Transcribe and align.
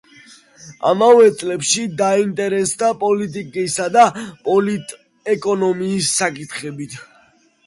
ამავე 0.91 1.27
წლებში 1.41 1.83
დაინტერესდა 1.99 2.89
პოლიტიკისა 3.03 3.87
და 3.97 4.07
პოლიტეკონომიის 4.49 6.11
საკითხებით. 6.17 6.99